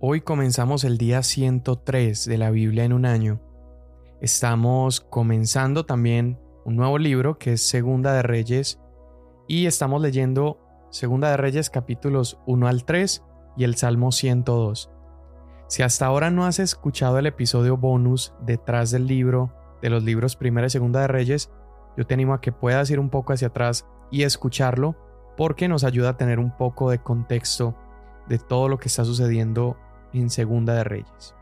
[0.00, 3.40] Hoy comenzamos el día 103 de la Biblia en un año.
[4.20, 8.80] Estamos comenzando también un nuevo libro que es Segunda de Reyes
[9.46, 10.58] y estamos leyendo
[10.90, 13.22] Segunda de Reyes capítulos 1 al 3
[13.56, 14.90] y el Salmo 102.
[15.68, 20.34] Si hasta ahora no has escuchado el episodio bonus detrás del libro de los libros
[20.36, 21.50] Primera y Segunda de Reyes,
[21.96, 24.96] yo te animo a que puedas ir un poco hacia atrás y escucharlo
[25.36, 27.76] porque nos ayuda a tener un poco de contexto
[28.28, 29.76] de todo lo que está sucediendo
[30.14, 31.34] en Segunda de Reyes.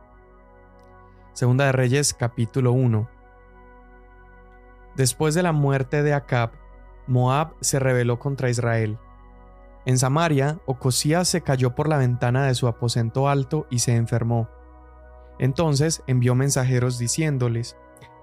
[1.33, 3.09] Segunda de Reyes capítulo 1.
[4.97, 6.51] Después de la muerte de Acab,
[7.07, 8.99] Moab se rebeló contra Israel.
[9.85, 14.49] En Samaria, Ocosías se cayó por la ventana de su aposento alto y se enfermó.
[15.39, 17.77] Entonces envió mensajeros diciéndoles: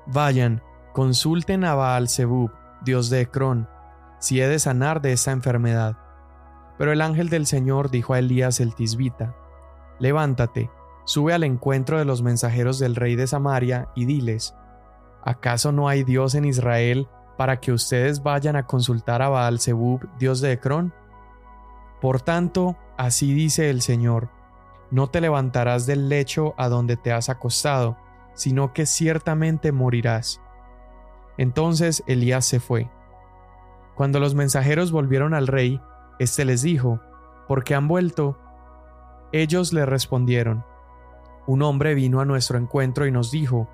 [0.05, 0.61] Vayan,
[0.93, 3.67] consulten a Baal Zebub, dios de Ecrón,
[4.19, 5.97] si he de sanar de esta enfermedad.
[6.77, 9.35] Pero el ángel del Señor dijo a Elías el tisbita:
[9.99, 10.71] Levántate,
[11.05, 14.55] sube al encuentro de los mensajeros del rey de Samaria y diles,
[15.23, 20.07] ¿acaso no hay Dios en Israel para que ustedes vayan a consultar a Baal Zebub,
[20.17, 20.93] dios de Ecrón?
[22.01, 24.29] Por tanto, así dice el Señor,
[24.91, 27.97] no te levantarás del lecho a donde te has acostado,
[28.33, 30.41] sino que ciertamente morirás.
[31.37, 32.89] Entonces Elías se fue.
[33.95, 35.81] Cuando los mensajeros volvieron al rey,
[36.19, 37.01] éste les dijo,
[37.47, 38.37] ¿por qué han vuelto?
[39.31, 40.65] Ellos le respondieron,
[41.45, 43.69] Un hombre vino a nuestro encuentro y nos dijo,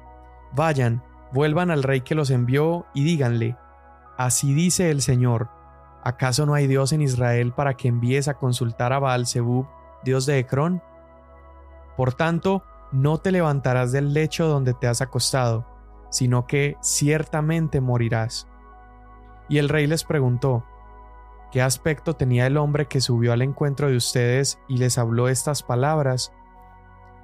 [0.53, 3.58] Vayan, vuelvan al rey que los envió y díganle,
[4.17, 5.50] Así dice el Señor,
[6.03, 9.67] ¿acaso no hay Dios en Israel para que envíes a consultar a Baal Zebub,
[10.03, 10.81] Dios de Ecrón?
[11.97, 15.66] Por tanto, no te levantarás del lecho donde te has acostado,
[16.09, 18.47] sino que ciertamente morirás.
[19.50, 20.64] Y el rey les preguntó,
[21.56, 25.64] ¿Qué aspecto tenía el hombre que subió al encuentro de ustedes y les habló estas
[25.64, 26.34] palabras?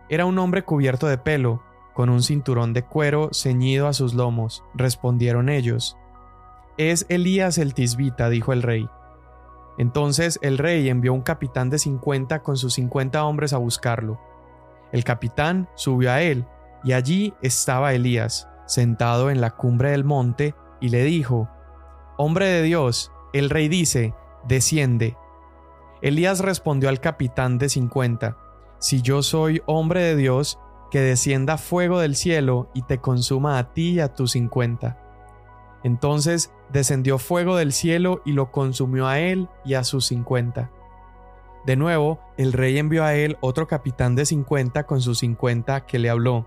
[0.07, 1.61] Era un hombre cubierto de pelo,
[1.93, 5.97] con un cinturón de cuero ceñido a sus lomos, respondieron ellos.
[6.77, 8.87] Es Elías el tisbita, dijo el rey.
[9.77, 14.17] Entonces el rey envió un capitán de cincuenta con sus cincuenta hombres a buscarlo.
[14.93, 16.45] El capitán subió a él,
[16.85, 21.49] y allí estaba Elías, sentado en la cumbre del monte, y le dijo,
[22.15, 24.13] Hombre de Dios, el rey dice,
[24.47, 25.17] desciende.
[26.01, 28.37] Elías respondió al capitán de cincuenta,
[28.79, 30.59] Si yo soy hombre de Dios,
[30.89, 34.97] que descienda fuego del cielo y te consuma a ti y a tus cincuenta.
[35.83, 40.69] Entonces descendió fuego del cielo y lo consumió a él y a sus cincuenta.
[41.65, 45.99] De nuevo, el rey envió a él otro capitán de cincuenta con sus cincuenta que
[45.99, 46.45] le habló.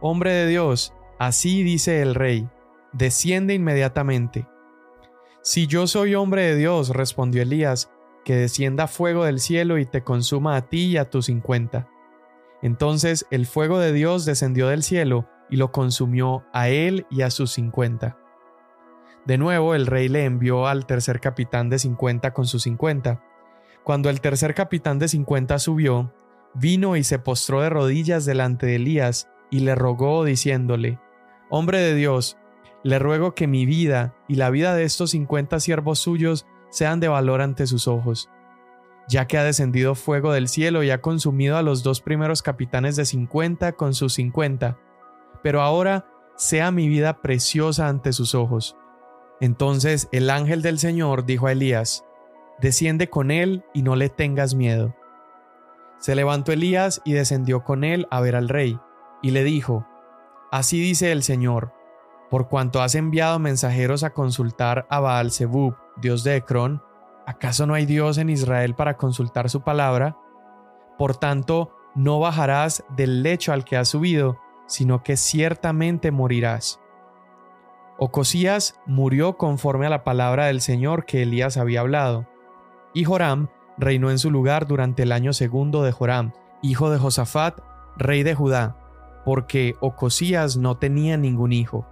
[0.00, 2.48] Hombre de Dios, así dice el rey,
[2.92, 4.48] desciende inmediatamente.
[5.50, 7.90] Si yo soy hombre de Dios, respondió Elías,
[8.22, 11.88] que descienda fuego del cielo y te consuma a ti y a tus cincuenta.
[12.60, 17.30] Entonces el fuego de Dios descendió del cielo y lo consumió a él y a
[17.30, 18.18] sus cincuenta.
[19.24, 23.24] De nuevo el rey le envió al tercer capitán de cincuenta con sus cincuenta.
[23.84, 26.12] Cuando el tercer capitán de cincuenta subió,
[26.52, 31.00] vino y se postró de rodillas delante de Elías y le rogó diciéndole,
[31.48, 32.36] Hombre de Dios,
[32.88, 37.08] le ruego que mi vida y la vida de estos cincuenta siervos suyos sean de
[37.08, 38.30] valor ante sus ojos,
[39.06, 42.96] ya que ha descendido fuego del cielo y ha consumido a los dos primeros capitanes
[42.96, 44.78] de cincuenta con sus cincuenta,
[45.42, 46.06] pero ahora
[46.36, 48.74] sea mi vida preciosa ante sus ojos.
[49.38, 52.06] Entonces el ángel del Señor dijo a Elías,
[52.58, 54.96] Desciende con él y no le tengas miedo.
[55.98, 58.80] Se levantó Elías y descendió con él a ver al rey,
[59.20, 59.86] y le dijo,
[60.50, 61.74] Así dice el Señor,
[62.30, 66.82] por cuanto has enviado mensajeros a consultar a Baal Zebub, dios de Ecrón,
[67.26, 70.16] ¿acaso no hay Dios en Israel para consultar su palabra?
[70.98, 76.80] Por tanto, no bajarás del lecho al que has subido, sino que ciertamente morirás.
[77.98, 82.28] Ocosías murió conforme a la palabra del Señor que Elías había hablado,
[82.94, 87.60] y Joram reinó en su lugar durante el año segundo de Joram, hijo de Josafat,
[87.96, 88.76] rey de Judá,
[89.24, 91.86] porque Ocosías no tenía ningún hijo.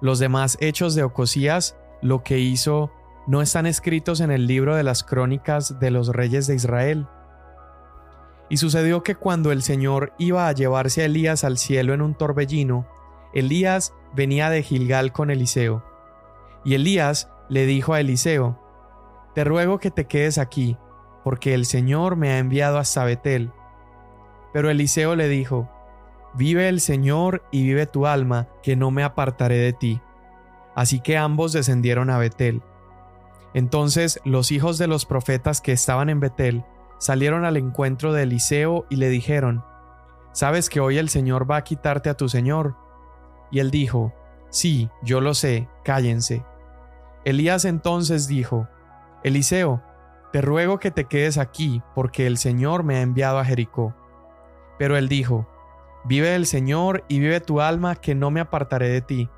[0.00, 2.90] Los demás hechos de Ocosías, lo que hizo,
[3.26, 7.06] no están escritos en el libro de las crónicas de los reyes de Israel.
[8.48, 12.14] Y sucedió que cuando el Señor iba a llevarse a Elías al cielo en un
[12.14, 12.88] torbellino,
[13.32, 15.84] Elías venía de Gilgal con Eliseo.
[16.64, 18.58] Y Elías le dijo a Eliseo,
[19.34, 20.76] Te ruego que te quedes aquí,
[21.22, 23.52] porque el Señor me ha enviado hasta Betel.
[24.52, 25.70] Pero Eliseo le dijo,
[26.34, 30.00] Vive el Señor y vive tu alma, que no me apartaré de ti.
[30.74, 32.62] Así que ambos descendieron a Betel.
[33.52, 36.64] Entonces los hijos de los profetas que estaban en Betel
[36.98, 39.64] salieron al encuentro de Eliseo y le dijeron,
[40.32, 42.76] ¿Sabes que hoy el Señor va a quitarte a tu Señor?
[43.50, 44.14] Y él dijo,
[44.50, 46.44] Sí, yo lo sé, cállense.
[47.24, 48.68] Elías entonces dijo,
[49.22, 49.82] Eliseo,
[50.32, 53.94] te ruego que te quedes aquí, porque el Señor me ha enviado a Jericó.
[54.78, 55.46] Pero él dijo,
[56.04, 59.28] Vive el Señor y vive tu alma, que no me apartaré de ti.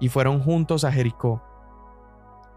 [0.00, 1.42] Y fueron juntos a Jericó.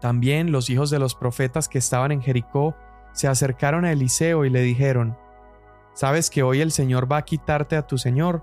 [0.00, 2.74] También los hijos de los profetas que estaban en Jericó
[3.12, 5.16] se acercaron a Eliseo y le dijeron,
[5.94, 8.42] ¿Sabes que hoy el Señor va a quitarte a tu Señor?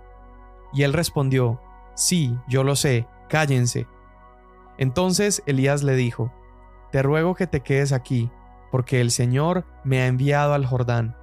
[0.71, 1.59] Y él respondió,
[1.95, 3.87] Sí, yo lo sé, cállense.
[4.77, 6.31] Entonces Elías le dijo,
[6.91, 8.31] Te ruego que te quedes aquí,
[8.71, 11.17] porque el Señor me ha enviado al Jordán.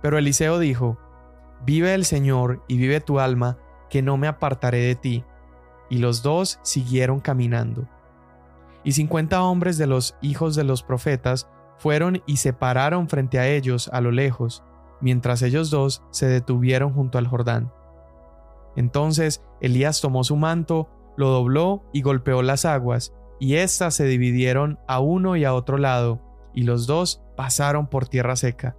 [0.00, 0.98] Pero Eliseo dijo,
[1.64, 5.24] Vive el Señor y vive tu alma, que no me apartaré de ti.
[5.88, 7.86] Y los dos siguieron caminando.
[8.84, 11.48] Y cincuenta hombres de los hijos de los profetas
[11.78, 14.64] fueron y se pararon frente a ellos a lo lejos,
[15.00, 17.72] mientras ellos dos se detuvieron junto al Jordán.
[18.76, 24.78] Entonces Elías tomó su manto, lo dobló y golpeó las aguas, y éstas se dividieron
[24.88, 26.20] a uno y a otro lado,
[26.54, 28.76] y los dos pasaron por tierra seca.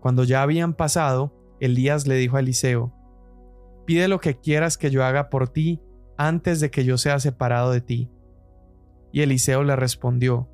[0.00, 1.32] Cuando ya habían pasado,
[1.64, 2.92] Elías le dijo a Eliseo,
[3.86, 5.80] Pide lo que quieras que yo haga por ti
[6.16, 8.10] antes de que yo sea separado de ti.
[9.12, 10.48] Y Eliseo le respondió,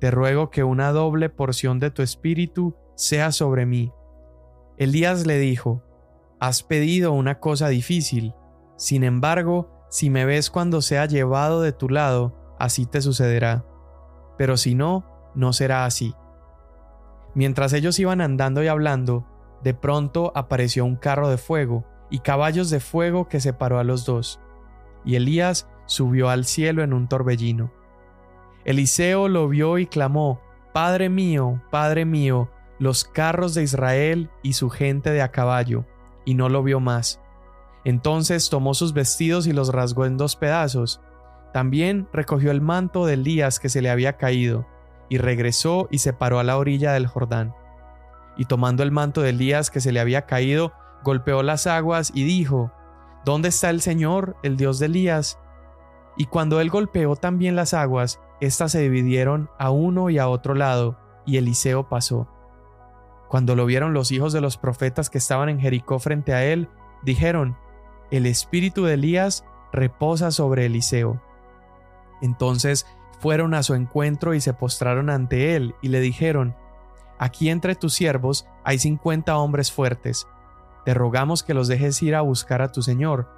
[0.00, 3.92] Te ruego que una doble porción de tu espíritu sea sobre mí.
[4.76, 5.82] Elías le dijo,
[6.40, 8.34] Has pedido una cosa difícil,
[8.76, 13.64] sin embargo, si me ves cuando sea llevado de tu lado, así te sucederá.
[14.36, 16.14] Pero si no, no será así.
[17.34, 19.26] Mientras ellos iban andando y hablando,
[19.62, 24.04] de pronto apareció un carro de fuego y caballos de fuego que separó a los
[24.04, 24.40] dos,
[25.04, 27.72] y Elías subió al cielo en un torbellino.
[28.64, 30.40] Eliseo lo vio y clamó,
[30.72, 35.84] Padre mío, Padre mío, los carros de Israel y su gente de a caballo,
[36.24, 37.20] y no lo vio más.
[37.84, 41.00] Entonces tomó sus vestidos y los rasgó en dos pedazos.
[41.52, 44.66] También recogió el manto de Elías que se le había caído,
[45.08, 47.54] y regresó y se paró a la orilla del Jordán.
[48.38, 50.72] Y tomando el manto de Elías que se le había caído,
[51.04, 52.72] golpeó las aguas y dijo,
[53.24, 55.38] ¿Dónde está el Señor, el Dios de Elías?
[56.16, 60.54] Y cuando él golpeó también las aguas, éstas se dividieron a uno y a otro
[60.54, 62.28] lado, y Eliseo pasó.
[63.28, 66.68] Cuando lo vieron los hijos de los profetas que estaban en Jericó frente a él,
[67.02, 67.56] dijeron,
[68.10, 71.20] El espíritu de Elías reposa sobre Eliseo.
[72.22, 72.86] Entonces
[73.20, 76.56] fueron a su encuentro y se postraron ante él, y le dijeron,
[77.18, 80.28] Aquí entre tus siervos hay cincuenta hombres fuertes.
[80.84, 83.28] Te rogamos que los dejes ir a buscar a tu Señor.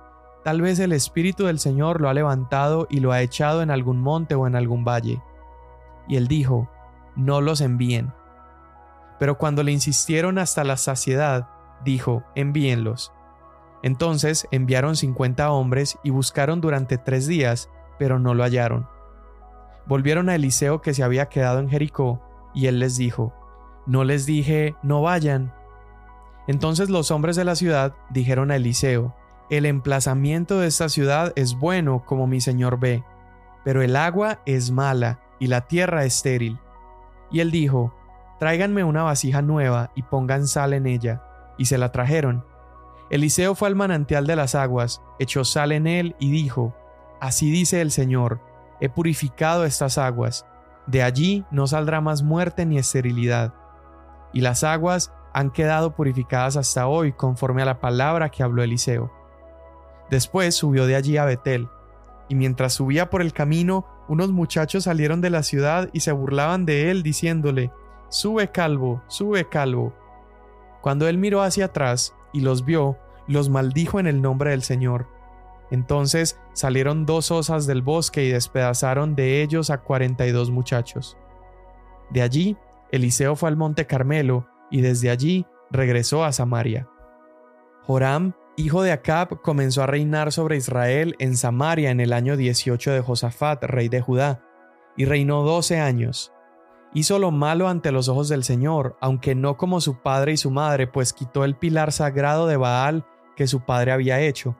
[0.45, 4.01] Tal vez el Espíritu del Señor lo ha levantado y lo ha echado en algún
[4.01, 5.23] monte o en algún valle.
[6.09, 6.69] Y él dijo,
[7.17, 8.13] No los envíen.
[9.19, 11.49] Pero cuando le insistieron hasta la saciedad,
[11.85, 13.13] dijo, Envíenlos.
[13.83, 18.87] Entonces enviaron cincuenta hombres y buscaron durante tres días, pero no lo hallaron.
[19.87, 22.21] Volvieron a Eliseo que se había quedado en Jericó,
[22.55, 23.33] y él les dijo,
[23.87, 25.53] ¿No les dije, no vayan?
[26.47, 29.15] Entonces los hombres de la ciudad dijeron a Eliseo,
[29.51, 33.05] El emplazamiento de esta ciudad es bueno, como mi señor ve,
[33.65, 36.59] pero el agua es mala y la tierra estéril.
[37.31, 37.95] Y él dijo,
[38.39, 41.23] Tráiganme una vasija nueva y pongan sal en ella.
[41.59, 42.45] Y se la trajeron.
[43.11, 46.75] Eliseo fue al manantial de las aguas, echó sal en él y dijo,
[47.21, 48.41] Así dice el Señor,
[48.81, 50.47] he purificado estas aguas,
[50.87, 53.53] de allí no saldrá más muerte ni esterilidad.
[54.33, 59.13] Y las aguas han quedado purificadas hasta hoy conforme a la palabra que habló Eliseo.
[60.11, 61.69] Después subió de allí a Betel,
[62.29, 66.65] y mientras subía por el camino, unos muchachos salieron de la ciudad y se burlaban
[66.65, 67.73] de él, diciéndole,
[68.09, 69.93] Sube calvo, sube calvo.
[70.81, 72.97] Cuando él miró hacia atrás y los vio,
[73.27, 75.07] los maldijo en el nombre del Señor.
[75.71, 81.17] Entonces salieron dos osas del bosque y despedazaron de ellos a cuarenta y dos muchachos.
[82.11, 82.57] De allí,
[82.93, 86.89] Eliseo fue al monte Carmelo y desde allí regresó a Samaria.
[87.83, 92.93] Joram, hijo de Acab, comenzó a reinar sobre Israel en Samaria en el año 18
[92.93, 94.43] de Josafat, rey de Judá,
[94.97, 96.33] y reinó doce años.
[96.93, 100.51] Hizo lo malo ante los ojos del Señor, aunque no como su padre y su
[100.51, 103.07] madre, pues quitó el pilar sagrado de Baal
[103.37, 104.57] que su padre había hecho.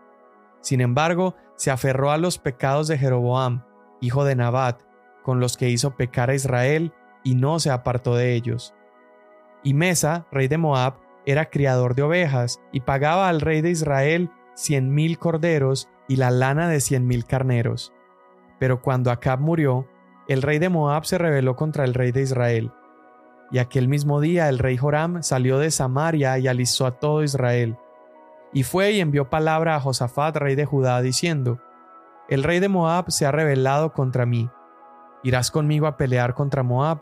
[0.61, 3.65] Sin embargo, se aferró a los pecados de Jeroboam,
[4.01, 4.81] hijo de Nabat,
[5.23, 6.93] con los que hizo pecar a Israel,
[7.25, 8.75] y no se apartó de ellos.
[9.63, 10.95] Y Mesa, rey de Moab,
[11.27, 16.31] era criador de ovejas, y pagaba al rey de Israel cien mil corderos y la
[16.31, 17.93] lana de cien mil carneros.
[18.59, 19.87] Pero cuando Acab murió,
[20.29, 22.73] el rey de Moab se rebeló contra el rey de Israel.
[23.53, 27.77] y aquel mismo día el rey Joram salió de Samaria y alisó a todo Israel.
[28.53, 31.61] Y fue y envió palabra a Josafat, rey de Judá, diciendo,
[32.29, 34.49] El rey de Moab se ha rebelado contra mí.
[35.23, 37.01] ¿Irás conmigo a pelear contra Moab?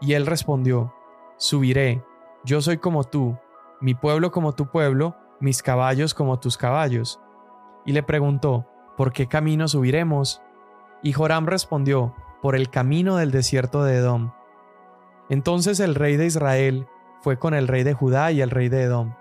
[0.00, 0.92] Y él respondió,
[1.36, 2.02] Subiré,
[2.44, 3.38] yo soy como tú,
[3.80, 7.20] mi pueblo como tu pueblo, mis caballos como tus caballos.
[7.84, 10.42] Y le preguntó, ¿por qué camino subiremos?
[11.02, 14.32] Y Joram respondió, por el camino del desierto de Edom.
[15.28, 16.86] Entonces el rey de Israel
[17.20, 19.14] fue con el rey de Judá y el rey de Edom.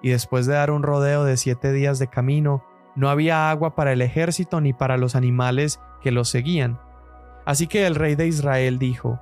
[0.00, 2.64] Y después de dar un rodeo de siete días de camino,
[2.94, 6.80] no había agua para el ejército ni para los animales que los seguían.
[7.44, 9.20] Así que el rey de Israel dijo,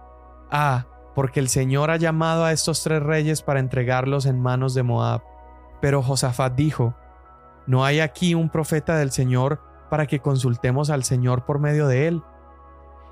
[0.50, 4.83] Ah, porque el Señor ha llamado a estos tres reyes para entregarlos en manos de
[4.83, 5.23] Moab.
[5.80, 6.95] Pero Josafat dijo,
[7.66, 12.09] ¿No hay aquí un profeta del Señor para que consultemos al Señor por medio de
[12.09, 12.23] él?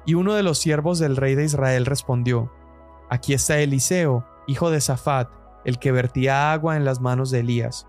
[0.05, 2.53] Y uno de los siervos del rey de Israel respondió,
[3.11, 5.29] Aquí está Eliseo, hijo de Safat,
[5.65, 7.87] el que vertía agua en las manos de Elías.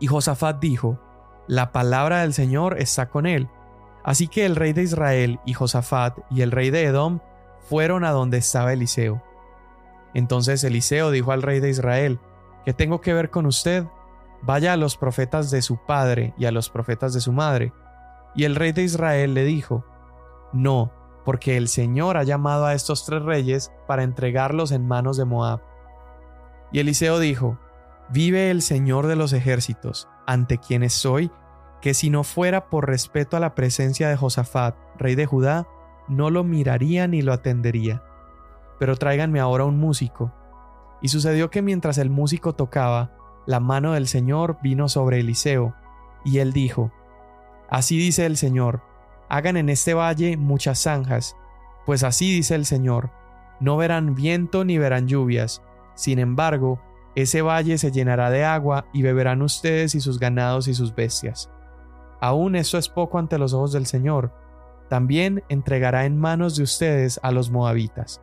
[0.00, 0.98] Y Josafat dijo,
[1.46, 3.48] La palabra del Señor está con él.
[4.02, 7.20] Así que el rey de Israel y Josafat y el rey de Edom
[7.64, 9.22] fueron a donde estaba Eliseo.
[10.14, 12.20] Entonces Eliseo dijo al rey de Israel,
[12.64, 13.84] ¿qué tengo que ver con usted?
[14.42, 17.72] Vaya a los profetas de su padre y a los profetas de su madre.
[18.34, 19.84] Y el rey de Israel le dijo,
[20.52, 20.92] No,
[21.24, 25.60] porque el Señor ha llamado a estos tres reyes para entregarlos en manos de Moab.
[26.72, 27.58] Y Eliseo dijo,
[28.10, 31.30] Vive el Señor de los ejércitos, ante quienes soy,
[31.80, 35.66] que si no fuera por respeto a la presencia de Josafat, rey de Judá,
[36.08, 38.02] no lo miraría ni lo atendería.
[38.78, 40.32] Pero tráiganme ahora un músico.
[41.00, 43.12] Y sucedió que mientras el músico tocaba,
[43.46, 45.74] la mano del Señor vino sobre Eliseo,
[46.24, 46.90] y él dijo,
[47.68, 48.82] Así dice el Señor,
[49.28, 51.36] hagan en este valle muchas zanjas,
[51.84, 53.10] pues así dice el Señor,
[53.60, 55.62] no verán viento ni verán lluvias,
[55.94, 56.80] sin embargo,
[57.14, 61.50] ese valle se llenará de agua y beberán ustedes y sus ganados y sus bestias.
[62.20, 64.32] Aún esto es poco ante los ojos del Señor,
[64.88, 68.20] también entregará en manos de ustedes a los moabitas.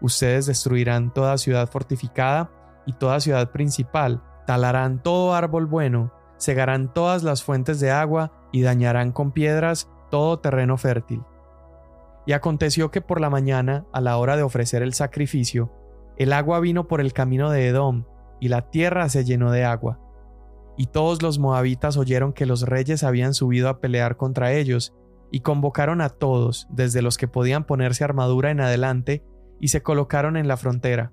[0.00, 2.50] Ustedes destruirán toda ciudad fortificada
[2.86, 8.62] y toda ciudad principal, talarán todo árbol bueno, cegarán todas las fuentes de agua y
[8.62, 11.22] dañarán con piedras todo terreno fértil.
[12.26, 15.72] Y aconteció que por la mañana, a la hora de ofrecer el sacrificio,
[16.16, 18.04] el agua vino por el camino de Edom,
[18.40, 20.00] y la tierra se llenó de agua.
[20.76, 24.94] Y todos los moabitas oyeron que los reyes habían subido a pelear contra ellos,
[25.30, 29.24] y convocaron a todos, desde los que podían ponerse armadura en adelante,
[29.60, 31.12] y se colocaron en la frontera.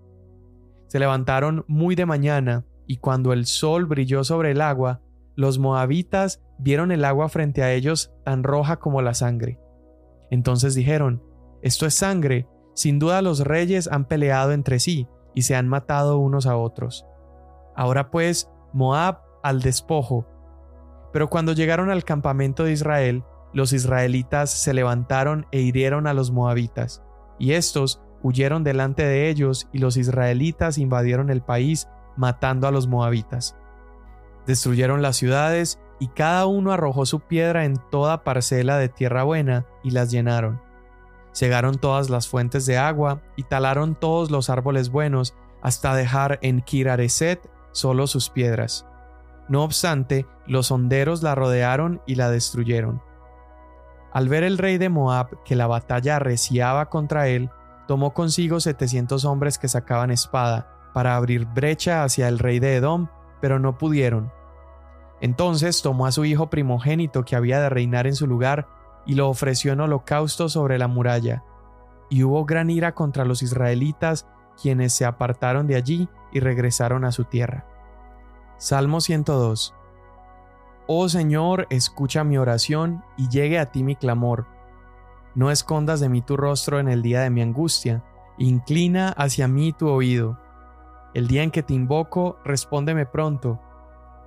[0.88, 5.02] Se levantaron muy de mañana, y cuando el sol brilló sobre el agua,
[5.36, 9.60] los moabitas vieron el agua frente a ellos tan roja como la sangre.
[10.32, 11.22] Entonces dijeron,
[11.62, 16.18] Esto es sangre, sin duda los reyes han peleado entre sí, y se han matado
[16.18, 17.06] unos a otros.
[17.76, 20.26] Ahora pues, Moab al despojo.
[21.14, 26.32] Pero cuando llegaron al campamento de Israel, los israelitas se levantaron e hirieron a los
[26.32, 27.04] moabitas,
[27.40, 32.88] y estos huyeron delante de ellos, y los israelitas invadieron el país, matando a los
[32.88, 33.56] moabitas.
[34.46, 39.66] Destruyeron las ciudades, y cada uno arrojó su piedra en toda parcela de tierra buena,
[39.84, 40.62] y las llenaron.
[41.34, 46.62] Cegaron todas las fuentes de agua, y talaron todos los árboles buenos, hasta dejar en
[46.62, 48.86] Kirareset solo sus piedras.
[49.50, 53.02] No obstante, los honderos la rodearon y la destruyeron.
[54.18, 57.52] Al ver el rey de Moab que la batalla arreciaba contra él,
[57.88, 63.10] tomó consigo setecientos hombres que sacaban espada, para abrir brecha hacia el rey de Edom,
[63.42, 64.32] pero no pudieron.
[65.22, 68.68] Entonces tomó a su hijo primogénito que había de reinar en su lugar,
[69.06, 71.44] y lo ofreció en holocausto sobre la muralla.
[72.10, 74.26] Y hubo gran ira contra los israelitas,
[74.60, 77.68] quienes se apartaron de allí y regresaron a su tierra.
[78.58, 79.76] Salmo 102
[80.90, 84.48] Oh Señor, escucha mi oración y llegue a ti mi clamor.
[85.36, 88.06] No escondas de mí tu rostro en el día de mi angustia,
[88.38, 90.40] inclina hacia mí tu oído.
[91.14, 93.60] El día en que te invoco, respóndeme pronto,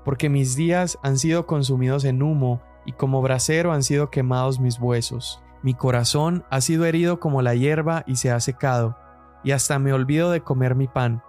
[0.05, 4.79] porque mis días han sido consumidos en humo y como brasero han sido quemados mis
[4.79, 5.43] huesos.
[5.63, 8.99] Mi corazón ha sido herido como la hierba y se ha secado,
[9.43, 11.23] y hasta me olvido de comer mi pan.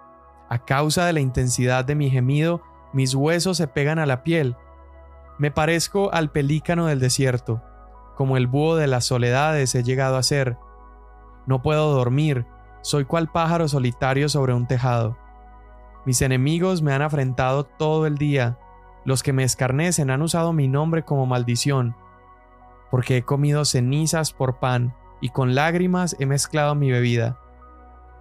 [0.50, 2.62] A causa de la intensidad de mi gemido,
[2.92, 4.58] mis huesos se pegan a la piel,
[5.42, 7.64] me parezco al pelícano del desierto,
[8.16, 10.60] como el búho de las soledades he llegado a ser.
[11.48, 12.46] No puedo dormir,
[12.84, 15.18] soy cual pájaro solitario sobre un tejado.
[16.06, 18.60] Mis enemigos me han afrentado todo el día,
[19.04, 21.96] los que me escarnecen han usado mi nombre como maldición,
[22.92, 27.40] porque he comido cenizas por pan y con lágrimas he mezclado mi bebida.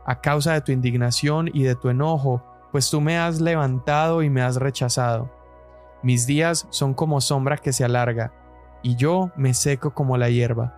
[0.06, 4.30] a causa de tu indignación y de tu enojo, pues tú me has levantado y
[4.30, 5.39] me has rechazado.
[6.02, 8.33] Mis días son como sombra que se alarga,
[8.83, 10.76] y yo me seco como la hierba.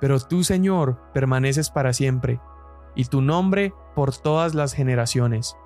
[0.00, 2.40] Pero tú, Señor, permaneces para siempre,
[2.94, 5.56] y tu nombre por todas las generaciones.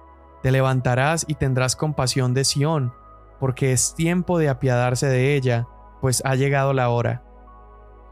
[0.43, 2.95] Te levantarás y tendrás compasión de Sión,
[3.39, 5.67] porque es tiempo de apiadarse de ella,
[6.01, 7.23] pues ha llegado la hora.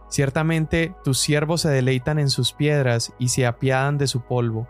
[0.09, 4.69] Ciertamente tus siervos se deleitan en sus piedras y se apiadan de su polvo.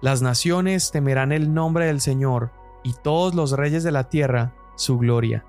[0.00, 2.50] Las naciones temerán el nombre del Señor,
[2.82, 5.44] y todos los reyes de la tierra su gloria.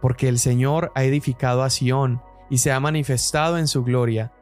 [0.00, 4.32] Porque el Señor ha edificado a Sión, y se ha manifestado en su gloria.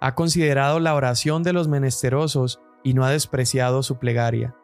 [0.00, 4.54] Ha considerado la oración de los menesterosos, y no ha despreciado su plegaria.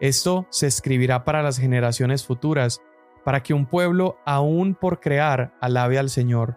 [0.00, 2.80] Esto se escribirá para las generaciones futuras,
[3.24, 6.56] para que un pueblo aún por crear alabe al Señor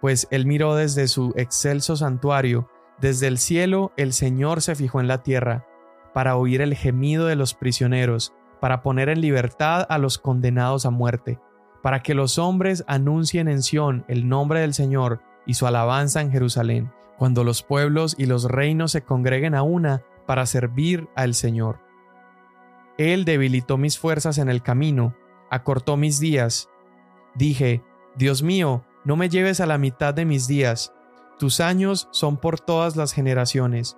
[0.00, 2.68] pues él miró desde su excelso santuario,
[2.98, 5.66] desde el cielo el Señor se fijó en la tierra,
[6.14, 10.90] para oír el gemido de los prisioneros, para poner en libertad a los condenados a
[10.90, 11.38] muerte,
[11.82, 16.30] para que los hombres anuncien en Sión el nombre del Señor y su alabanza en
[16.30, 21.80] Jerusalén, cuando los pueblos y los reinos se congreguen a una para servir al Señor.
[22.98, 25.14] Él debilitó mis fuerzas en el camino,
[25.50, 26.68] acortó mis días.
[27.34, 27.82] Dije,
[28.14, 30.92] Dios mío, no me lleves a la mitad de mis días,
[31.40, 33.96] tus años son por todas las generaciones.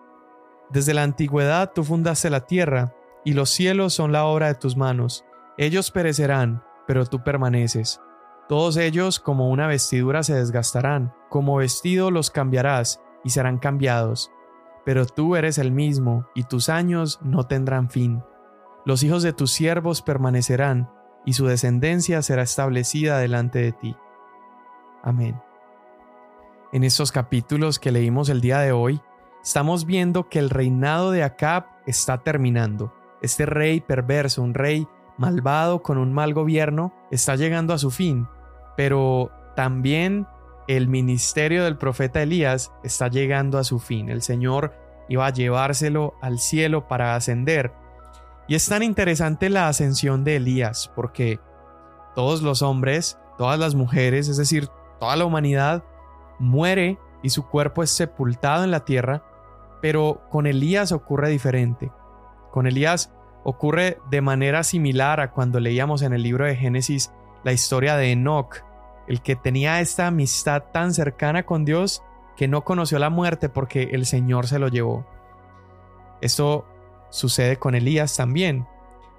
[0.70, 4.76] Desde la antigüedad tú fundaste la tierra, y los cielos son la obra de tus
[4.76, 5.24] manos.
[5.58, 8.00] Ellos perecerán, pero tú permaneces.
[8.48, 14.30] Todos ellos como una vestidura se desgastarán, como vestido los cambiarás, y serán cambiados.
[14.84, 18.22] Pero tú eres el mismo, y tus años no tendrán fin.
[18.84, 20.90] Los hijos de tus siervos permanecerán,
[21.24, 23.96] y su descendencia será establecida delante de ti.
[25.02, 25.40] Amén.
[26.72, 29.00] En estos capítulos que leímos el día de hoy,
[29.42, 32.92] estamos viendo que el reinado de Acab está terminando.
[33.22, 34.86] Este rey perverso, un rey
[35.16, 38.26] malvado con un mal gobierno, está llegando a su fin,
[38.76, 40.26] pero también
[40.68, 44.08] el ministerio del profeta Elías está llegando a su fin.
[44.08, 44.74] El Señor
[45.08, 47.72] iba a llevárselo al cielo para ascender.
[48.48, 51.40] Y es tan interesante la ascensión de Elías, porque
[52.14, 55.84] todos los hombres, todas las mujeres, es decir, toda la humanidad
[56.38, 59.22] muere y su cuerpo es sepultado en la tierra,
[59.80, 61.90] pero con Elías ocurre diferente.
[62.52, 63.10] Con Elías
[63.44, 67.10] ocurre de manera similar a cuando leíamos en el libro de Génesis
[67.44, 68.58] la historia de Enoch,
[69.08, 72.02] el que tenía esta amistad tan cercana con Dios
[72.36, 75.06] que no conoció la muerte porque el Señor se lo llevó.
[76.20, 76.66] Esto
[77.10, 78.66] sucede con Elías también.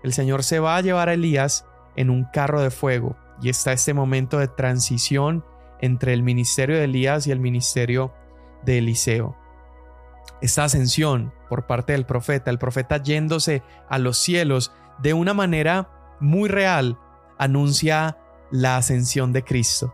[0.03, 1.65] El Señor se va a llevar a Elías
[1.95, 5.43] en un carro de fuego y está este momento de transición
[5.81, 8.13] entre el ministerio de Elías y el ministerio
[8.63, 9.35] de Eliseo.
[10.41, 15.89] Esta ascensión por parte del profeta, el profeta yéndose a los cielos de una manera
[16.19, 16.97] muy real,
[17.37, 18.17] anuncia
[18.51, 19.93] la ascensión de Cristo.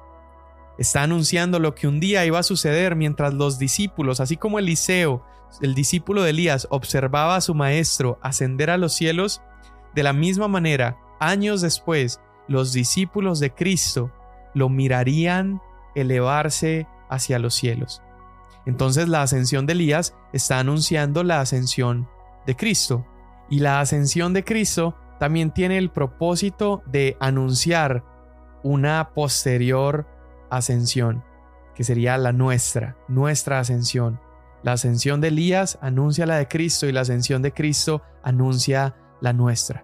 [0.78, 5.26] Está anunciando lo que un día iba a suceder mientras los discípulos, así como Eliseo,
[5.62, 9.42] el discípulo de Elías, observaba a su maestro ascender a los cielos,
[9.94, 14.12] de la misma manera, años después, los discípulos de Cristo
[14.54, 15.62] lo mirarían
[15.96, 18.02] elevarse hacia los cielos.
[18.70, 22.08] Entonces la ascensión de Elías está anunciando la ascensión
[22.46, 23.04] de Cristo.
[23.50, 28.04] Y la ascensión de Cristo también tiene el propósito de anunciar
[28.62, 30.06] una posterior
[30.52, 31.24] ascensión,
[31.74, 34.20] que sería la nuestra, nuestra ascensión.
[34.62, 39.34] La ascensión de Elías anuncia la de Cristo y la ascensión de Cristo anuncia la
[39.34, 39.84] nuestra.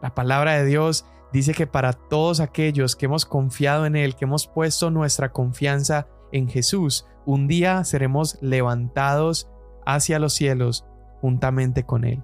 [0.00, 4.26] La palabra de Dios dice que para todos aquellos que hemos confiado en Él, que
[4.26, 9.50] hemos puesto nuestra confianza en Jesús, un día seremos levantados
[9.84, 10.86] hacia los cielos
[11.20, 12.22] juntamente con Él.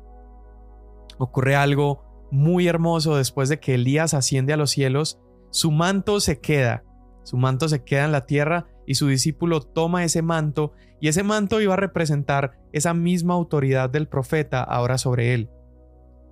[1.19, 6.41] Ocurre algo muy hermoso después de que Elías asciende a los cielos, su manto se
[6.41, 6.85] queda,
[7.25, 11.23] su manto se queda en la tierra y su discípulo toma ese manto y ese
[11.23, 15.51] manto iba a representar esa misma autoridad del profeta ahora sobre él.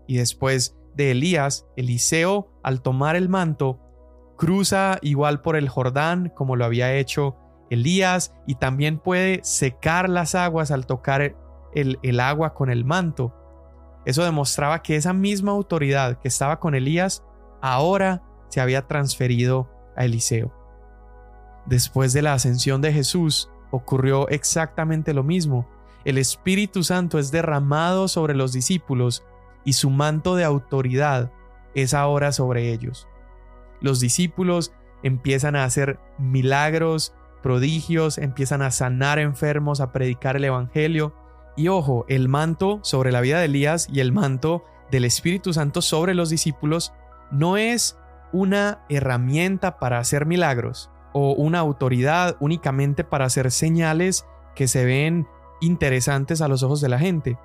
[0.07, 3.81] Y después de Elías, Eliseo, al tomar el manto,
[4.37, 7.37] cruza igual por el Jordán como lo había hecho
[7.71, 11.37] Elías y también puede secar las aguas al tocar
[11.75, 13.35] el, agua con el manto.
[14.05, 17.25] Eso demostraba que esa misma autoridad que estaba con Elías
[17.63, 20.53] ahora se había transferido a Eliseo.
[21.67, 25.69] Después de la ascensión de Jesús ocurrió exactamente lo mismo.
[26.05, 29.25] El Espíritu Santo es derramado sobre los discípulos
[29.65, 31.31] y su manto de autoridad
[31.75, 33.07] es ahora sobre ellos.
[33.81, 41.15] Los discípulos empiezan a hacer milagros, prodigios, empiezan a sanar enfermos, a predicar el Evangelio,
[41.57, 45.83] Y ojo, el manto sobre la vida de Elías y el manto del Espíritu Santo
[45.83, 46.93] sobre los discípulos
[47.31, 47.99] no es
[48.33, 55.27] una herramienta para hacer milagros o una autoridad únicamente para hacer señales que se ven
[55.61, 57.39] interesantes a los ojos de la gente.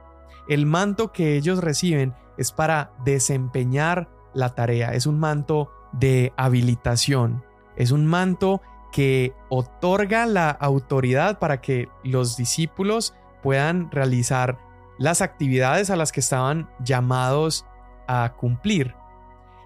[0.48, 7.44] El manto que ellos reciben es para desempeñar la tarea, es un manto de habilitación,
[7.76, 8.62] es un manto
[8.96, 14.58] que otorga la autoridad para que los discípulos puedan realizar
[14.98, 17.66] las actividades a las que estaban llamados
[18.08, 18.96] a cumplir.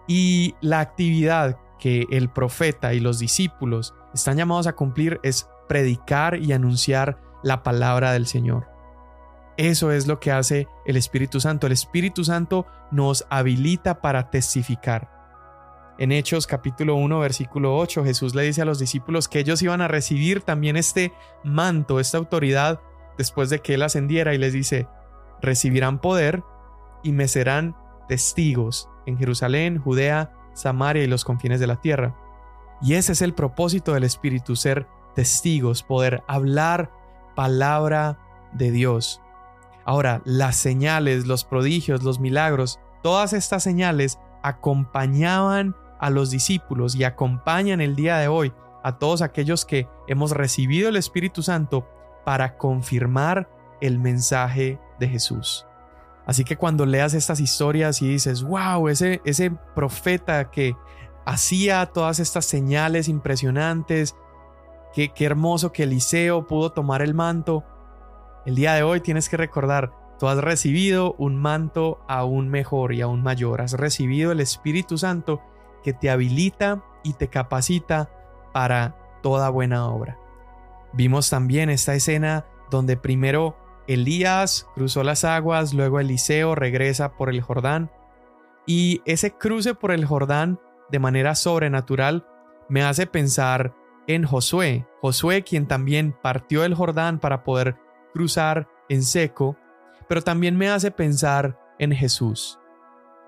[0.08, 6.40] Y la actividad que el profeta y los discípulos están llamados a cumplir es predicar
[6.42, 8.68] y anunciar la palabra del Señor.
[9.58, 11.68] Eso es lo que hace el Espíritu Santo.
[11.68, 15.19] El Espíritu Santo nos habilita para testificar.
[16.00, 19.82] En Hechos capítulo 1 versículo 8 Jesús le dice a los discípulos que ellos iban
[19.82, 21.12] a recibir también este
[21.44, 22.80] manto, esta autoridad
[23.18, 24.88] después de que Él ascendiera y les dice,
[25.42, 26.42] recibirán poder
[27.04, 27.76] y me serán
[28.08, 32.16] testigos en Jerusalén, Judea, Samaria y los confines de la tierra.
[32.82, 36.94] Y ese es el propósito del Espíritu, ser testigos, poder hablar
[37.36, 38.18] palabra
[38.54, 39.22] de Dios.
[39.84, 47.04] Ahora, las señales, los prodigios, los milagros, todas estas señales acompañaban a los discípulos y
[47.04, 51.88] acompañan el día de hoy a todos aquellos que hemos recibido el Espíritu Santo
[52.26, 53.50] para confirmar
[53.82, 55.66] el mensaje de Jesús.
[56.26, 60.76] Así que cuando leas estas historias y dices, wow, ese, ese profeta que
[61.26, 64.16] hacía todas estas señales impresionantes,
[64.94, 67.64] qué, qué hermoso que Eliseo pudo tomar el manto,
[68.46, 73.02] el día de hoy tienes que recordar, tú has recibido un manto aún mejor y
[73.02, 75.42] aún mayor, has recibido el Espíritu Santo
[75.84, 78.10] que te habilita y te capacita
[78.54, 80.18] para toda buena obra.
[80.94, 87.42] Vimos también esta escena donde primero Elías cruzó las aguas, luego Eliseo regresa por el
[87.42, 87.92] Jordán
[88.66, 92.28] y ese cruce por el Jordán de manera sobrenatural
[92.68, 93.74] me hace pensar
[94.06, 97.78] en Josué, Josué quien también partió el Jordán para poder
[98.14, 99.58] cruzar en seco,
[100.08, 102.60] pero también me hace pensar en Jesús.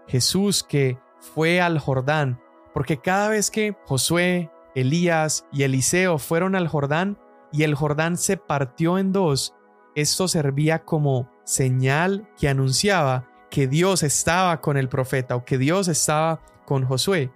[0.07, 2.41] Jesús que fue al Jordán,
[2.73, 7.17] porque cada vez que Josué, Elías y Eliseo fueron al Jordán
[7.51, 9.55] y el Jordán se partió en dos,
[9.95, 15.87] esto servía como señal que anunciaba que Dios estaba con el profeta o que Dios
[15.87, 17.31] estaba con Josué.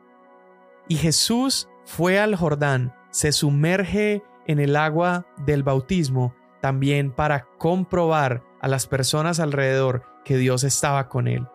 [0.88, 8.44] Y Jesús fue al Jordán, se sumerge en el agua del bautismo también para comprobar
[8.62, 11.48] a las personas alrededor que Dios estaba con él.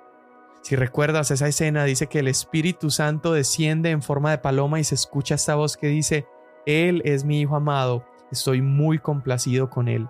[0.63, 4.85] Si recuerdas esa escena, dice que el Espíritu Santo desciende en forma de paloma y
[4.85, 6.27] se escucha esta voz que dice,
[6.67, 10.09] Él es mi Hijo amado, estoy muy complacido con Él.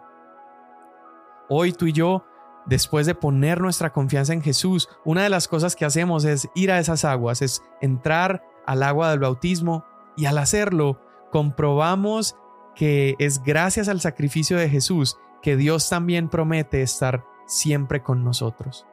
[1.49, 2.25] Hoy tú y yo,
[2.67, 6.73] después de poner nuestra confianza en Jesús, una de las cosas que hacemos es ir
[6.73, 9.85] a esas aguas, es entrar al agua del bautismo
[10.17, 12.37] y al hacerlo comprobamos
[12.75, 18.87] que es gracias al sacrificio de Jesús que Dios también promete estar siempre con nosotros.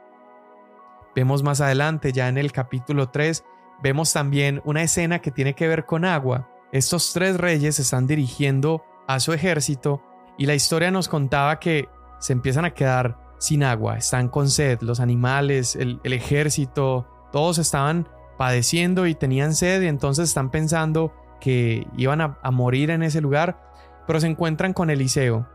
[1.18, 3.44] Vemos más adelante, ya en el capítulo 3,
[3.82, 6.48] vemos también una escena que tiene que ver con agua.
[6.72, 10.04] Estos tres reyes están dirigiendo a su ejército
[10.38, 14.80] y la historia nos contaba que se empiezan a quedar sin agua, están con sed,
[14.82, 21.88] los animales, el, ejército, todos estaban padeciendo y tenían sed y entonces están pensando que
[21.98, 23.74] iban a morir en ese lugar,
[24.06, 25.50] pero se encuentran con Eliseo.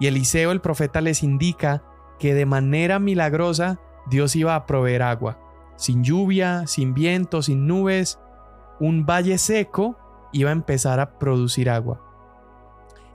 [0.00, 1.82] Y Eliseo el profeta les indica
[2.18, 5.38] que de manera milagrosa Dios iba a proveer agua.
[5.76, 8.18] Sin lluvia, sin viento, sin nubes,
[8.80, 9.96] un valle seco
[10.32, 12.00] iba a empezar a producir agua.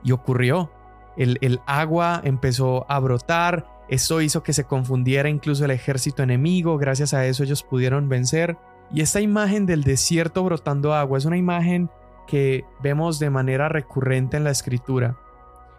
[0.02, 0.70] Y ocurrió.
[1.16, 3.66] El, el, agua empezó a brotar.
[3.88, 6.78] Esto hizo que se confundiera incluso el ejército enemigo.
[6.78, 8.56] Gracias a eso ellos pudieron vencer.
[8.92, 11.90] Y esta imagen del desierto brotando agua es una imagen
[12.26, 15.16] que vemos de manera recurrente en la escritura.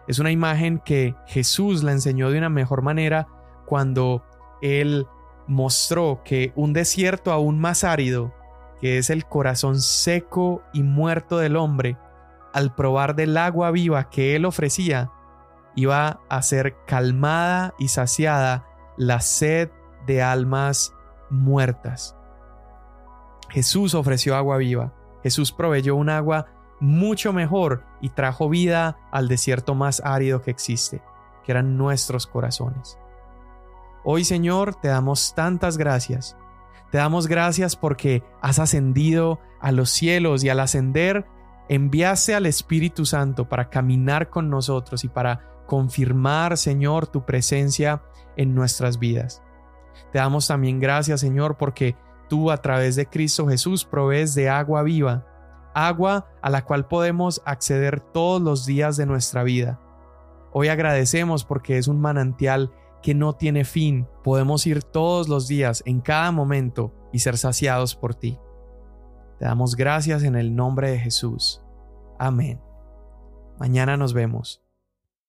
[0.06, 3.28] Es una imagen que Jesús la enseñó de una mejor manera
[3.66, 4.24] cuando
[4.62, 5.06] él
[5.46, 8.32] mostró que un desierto aún más árido,
[8.80, 11.98] que es el corazón seco y muerto del hombre,
[12.54, 15.10] al probar del agua viva que él ofrecía,
[15.74, 19.70] iba a ser calmada y saciada la sed
[20.06, 20.94] de almas
[21.30, 22.16] muertas.
[23.50, 26.46] Jesús ofreció agua viva, Jesús proveyó un agua
[26.80, 31.02] mucho mejor y trajo vida al desierto más árido que existe,
[31.44, 32.98] que eran nuestros corazones.
[34.04, 36.36] Hoy Señor te damos tantas gracias.
[36.90, 41.26] Te damos gracias porque has ascendido a los cielos y al ascender
[41.68, 48.02] enviaste al Espíritu Santo para caminar con nosotros y para confirmar, Señor, tu presencia
[48.36, 49.42] en nuestras vidas.
[50.10, 51.96] Te damos también gracias, Señor, porque
[52.28, 55.26] tú a través de Cristo Jesús provees de agua viva,
[55.74, 59.80] agua a la cual podemos acceder todos los días de nuestra vida.
[60.52, 64.06] Hoy agradecemos porque es un manantial que no tiene fin.
[64.22, 68.38] Podemos ir todos los días, en cada momento, y ser saciados por ti.
[69.38, 71.62] Te damos gracias en el nombre de Jesús.
[72.18, 72.60] Amén.
[73.58, 74.61] Mañana nos vemos.